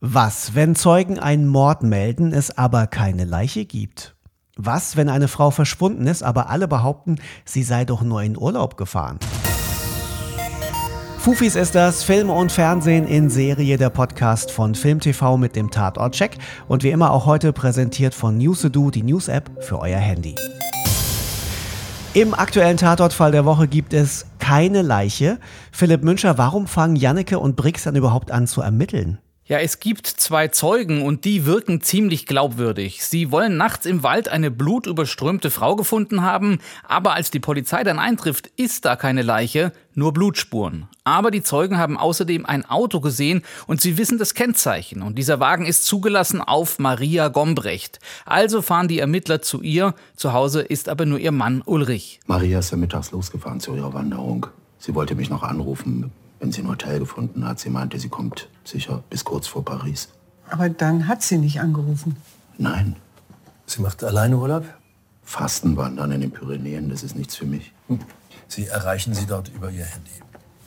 [0.00, 4.14] Was, wenn Zeugen einen Mord melden, es aber keine Leiche gibt?
[4.56, 8.76] Was, wenn eine Frau verschwunden ist, aber alle behaupten, sie sei doch nur in Urlaub
[8.76, 9.18] gefahren?
[11.18, 16.38] Fufis ist das Film und Fernsehen in Serie, der Podcast von FilmTV mit dem Tatort-Check
[16.68, 20.36] und wie immer auch heute präsentiert von Newsedu, die News-App für euer Handy.
[22.14, 25.40] Im aktuellen Tatortfall der Woche gibt es keine Leiche.
[25.72, 29.18] Philipp Münscher, warum fangen Janneke und Brix dann überhaupt an zu ermitteln?
[29.48, 33.02] Ja, es gibt zwei Zeugen und die wirken ziemlich glaubwürdig.
[33.02, 37.98] Sie wollen nachts im Wald eine blutüberströmte Frau gefunden haben, aber als die Polizei dann
[37.98, 40.86] eintrifft, ist da keine Leiche, nur Blutspuren.
[41.04, 45.00] Aber die Zeugen haben außerdem ein Auto gesehen und sie wissen das Kennzeichen.
[45.00, 48.00] Und dieser Wagen ist zugelassen auf Maria Gombrecht.
[48.26, 49.94] Also fahren die Ermittler zu ihr.
[50.14, 52.20] Zu Hause ist aber nur ihr Mann Ulrich.
[52.26, 54.48] Maria ist ja mittags losgefahren zu ihrer Wanderung.
[54.76, 57.58] Sie wollte mich noch anrufen wenn sie ein Hotel gefunden hat.
[57.58, 60.08] Sie meinte, sie kommt sicher bis kurz vor Paris.
[60.50, 62.16] Aber dann hat sie nicht angerufen.
[62.56, 62.96] Nein.
[63.66, 64.64] Sie macht alleine Urlaub?
[65.22, 67.72] Fastenwandern in den Pyrenäen, das ist nichts für mich.
[67.88, 68.00] Hm.
[68.46, 70.10] Sie erreichen sie dort über ihr Handy.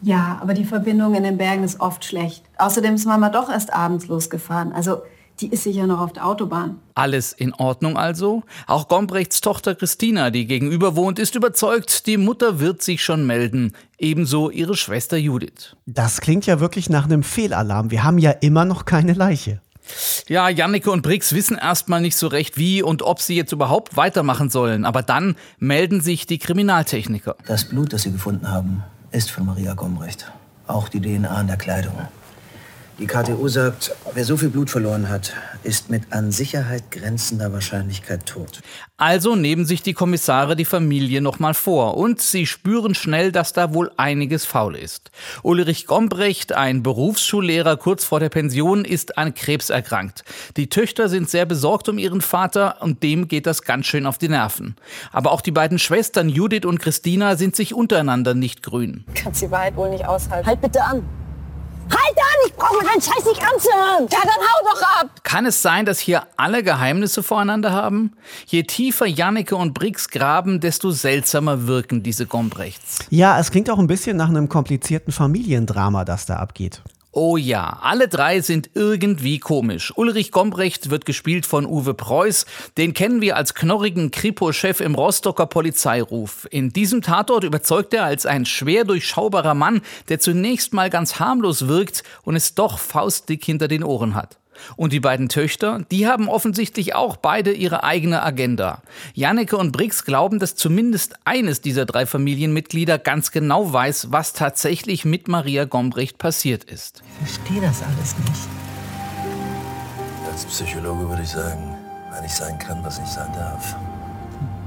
[0.00, 2.42] Ja, aber die Verbindung in den Bergen ist oft schlecht.
[2.56, 4.72] Außerdem ist Mama doch erst abends losgefahren.
[4.72, 5.02] Also
[5.40, 6.78] die ist sicher noch auf der Autobahn.
[6.94, 8.42] Alles in Ordnung also?
[8.66, 13.72] Auch Gombrechts Tochter Christina, die gegenüber wohnt, ist überzeugt, die Mutter wird sich schon melden.
[13.98, 15.76] Ebenso ihre Schwester Judith.
[15.86, 17.90] Das klingt ja wirklich nach einem Fehlalarm.
[17.90, 19.60] Wir haben ja immer noch keine Leiche.
[20.26, 23.96] Ja, Jannike und Brix wissen erstmal nicht so recht, wie und ob sie jetzt überhaupt
[23.96, 24.84] weitermachen sollen.
[24.84, 27.36] Aber dann melden sich die Kriminaltechniker.
[27.46, 30.32] Das Blut, das sie gefunden haben, ist von Maria Gombrecht.
[30.66, 31.94] Auch die DNA in der Kleidung.
[32.98, 38.24] Die KTU sagt, wer so viel Blut verloren hat, ist mit an Sicherheit grenzender Wahrscheinlichkeit
[38.24, 38.62] tot.
[38.96, 43.74] Also nehmen sich die Kommissare die Familie nochmal vor und sie spüren schnell, dass da
[43.74, 45.10] wohl einiges faul ist.
[45.42, 50.24] Ulrich Gombrecht, ein Berufsschullehrer kurz vor der Pension, ist an Krebs erkrankt.
[50.56, 54.16] Die Töchter sind sehr besorgt um ihren Vater und dem geht das ganz schön auf
[54.16, 54.74] die Nerven.
[55.12, 59.04] Aber auch die beiden Schwestern Judith und Christina sind sich untereinander nicht grün.
[59.14, 60.46] Kannst die Wahrheit wohl nicht aushalten.
[60.46, 61.02] Halt bitte an!
[61.90, 62.46] Halt an!
[62.46, 64.08] Ich brauche mir deinen Scheiß nicht anzuhören!
[64.10, 65.10] Ja, dann hau doch ab!
[65.22, 68.12] Kann es sein, dass hier alle Geheimnisse voreinander haben?
[68.46, 73.00] Je tiefer Jannike und Brix graben, desto seltsamer wirken diese Gombrechts.
[73.10, 76.82] Ja, es klingt auch ein bisschen nach einem komplizierten Familiendrama, das da abgeht.
[77.18, 79.90] Oh ja, alle drei sind irgendwie komisch.
[79.96, 82.44] Ulrich Gombrecht wird gespielt von Uwe Preuß.
[82.76, 86.46] Den kennen wir als knorrigen Kripo-Chef im Rostocker Polizeiruf.
[86.50, 91.68] In diesem Tatort überzeugt er als ein schwer durchschaubarer Mann, der zunächst mal ganz harmlos
[91.68, 94.36] wirkt und es doch faustdick hinter den Ohren hat.
[94.76, 98.82] Und die beiden Töchter, die haben offensichtlich auch beide ihre eigene Agenda.
[99.14, 105.04] Janneke und Brix glauben, dass zumindest eines dieser drei Familienmitglieder ganz genau weiß, was tatsächlich
[105.04, 107.02] mit Maria Gombricht passiert ist.
[107.22, 108.48] Ich verstehe das alles nicht.
[110.30, 111.76] Als Psychologe würde ich sagen,
[112.10, 113.74] weil nicht sein kann, was nicht sein darf.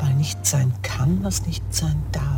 [0.00, 2.29] Weil nicht sein kann, was nicht sein darf.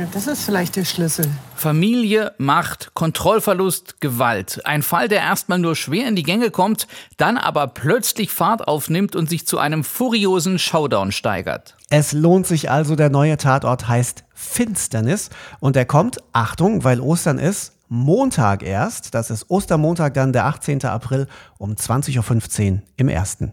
[0.00, 1.26] Ja, das ist vielleicht der Schlüssel.
[1.54, 4.62] Familie, Macht, Kontrollverlust, Gewalt.
[4.64, 6.86] Ein Fall, der erstmal nur schwer in die Gänge kommt,
[7.18, 11.76] dann aber plötzlich Fahrt aufnimmt und sich zu einem furiosen Showdown steigert.
[11.90, 15.28] Es lohnt sich also, der neue Tatort heißt Finsternis
[15.58, 19.14] und er kommt, Achtung, weil Ostern ist, Montag erst.
[19.14, 20.82] Das ist Ostermontag, dann der 18.
[20.86, 21.26] April
[21.58, 23.52] um 20.15 Uhr im ersten.